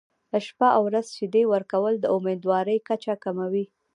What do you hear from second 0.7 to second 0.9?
او